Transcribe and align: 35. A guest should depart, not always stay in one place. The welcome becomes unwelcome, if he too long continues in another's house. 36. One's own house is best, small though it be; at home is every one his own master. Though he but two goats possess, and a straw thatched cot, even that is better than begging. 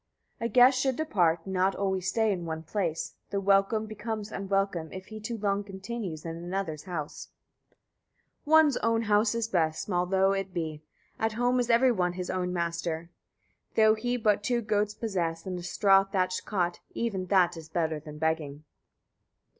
35. 0.39 0.45
A 0.49 0.49
guest 0.51 0.79
should 0.79 0.95
depart, 0.95 1.45
not 1.45 1.75
always 1.75 2.09
stay 2.09 2.31
in 2.31 2.43
one 2.43 2.63
place. 2.63 3.13
The 3.29 3.39
welcome 3.39 3.85
becomes 3.85 4.31
unwelcome, 4.31 4.91
if 4.91 5.05
he 5.05 5.19
too 5.19 5.37
long 5.37 5.63
continues 5.63 6.25
in 6.25 6.37
another's 6.37 6.85
house. 6.85 7.27
36. 8.45 8.47
One's 8.47 8.77
own 8.77 9.03
house 9.03 9.35
is 9.35 9.47
best, 9.47 9.79
small 9.83 10.07
though 10.07 10.31
it 10.31 10.55
be; 10.55 10.81
at 11.19 11.33
home 11.33 11.59
is 11.59 11.69
every 11.69 11.91
one 11.91 12.13
his 12.13 12.31
own 12.31 12.51
master. 12.51 13.11
Though 13.75 13.93
he 13.93 14.17
but 14.17 14.41
two 14.41 14.61
goats 14.61 14.95
possess, 14.95 15.45
and 15.45 15.59
a 15.59 15.61
straw 15.61 16.03
thatched 16.03 16.45
cot, 16.45 16.79
even 16.95 17.27
that 17.27 17.55
is 17.55 17.69
better 17.69 17.99
than 17.99 18.17
begging. 18.17 18.63